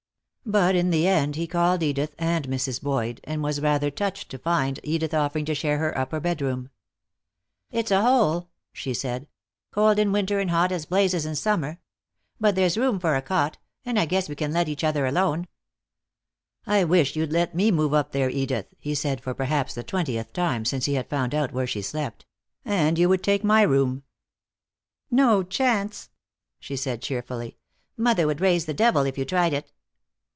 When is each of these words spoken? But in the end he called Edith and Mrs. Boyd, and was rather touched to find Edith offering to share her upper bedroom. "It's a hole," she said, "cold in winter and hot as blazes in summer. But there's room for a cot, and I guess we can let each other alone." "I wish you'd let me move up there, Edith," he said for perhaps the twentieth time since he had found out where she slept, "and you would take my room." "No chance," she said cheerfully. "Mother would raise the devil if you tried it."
But 0.43 0.75
in 0.75 0.89
the 0.89 1.07
end 1.07 1.37
he 1.37 1.47
called 1.47 1.81
Edith 1.81 2.13
and 2.19 2.45
Mrs. 2.49 2.81
Boyd, 2.81 3.21
and 3.23 3.41
was 3.41 3.61
rather 3.61 3.89
touched 3.89 4.29
to 4.31 4.37
find 4.39 4.81
Edith 4.83 5.13
offering 5.13 5.45
to 5.45 5.55
share 5.55 5.77
her 5.77 5.97
upper 5.97 6.19
bedroom. 6.19 6.71
"It's 7.69 7.89
a 7.91 8.01
hole," 8.01 8.49
she 8.73 8.93
said, 8.93 9.27
"cold 9.71 9.97
in 9.97 10.11
winter 10.11 10.39
and 10.41 10.49
hot 10.49 10.73
as 10.73 10.85
blazes 10.87 11.25
in 11.25 11.35
summer. 11.37 11.79
But 12.37 12.55
there's 12.55 12.77
room 12.77 12.99
for 12.99 13.15
a 13.15 13.21
cot, 13.21 13.59
and 13.85 13.97
I 13.97 14.05
guess 14.05 14.27
we 14.27 14.35
can 14.35 14.51
let 14.51 14.67
each 14.67 14.83
other 14.83 15.05
alone." 15.05 15.47
"I 16.65 16.83
wish 16.83 17.15
you'd 17.15 17.31
let 17.31 17.55
me 17.55 17.71
move 17.71 17.93
up 17.93 18.11
there, 18.11 18.29
Edith," 18.29 18.73
he 18.77 18.93
said 18.95 19.21
for 19.21 19.33
perhaps 19.35 19.73
the 19.75 19.83
twentieth 19.83 20.33
time 20.33 20.65
since 20.65 20.83
he 20.83 20.95
had 20.95 21.07
found 21.09 21.33
out 21.33 21.53
where 21.53 21.67
she 21.67 21.81
slept, 21.83 22.25
"and 22.65 22.97
you 22.99 23.07
would 23.07 23.23
take 23.23 23.43
my 23.45 23.61
room." 23.61 24.03
"No 25.09 25.43
chance," 25.43 26.09
she 26.59 26.75
said 26.75 27.01
cheerfully. 27.01 27.57
"Mother 27.95 28.27
would 28.27 28.41
raise 28.41 28.65
the 28.65 28.73
devil 28.73 29.03
if 29.03 29.17
you 29.17 29.23
tried 29.23 29.53
it." 29.53 29.71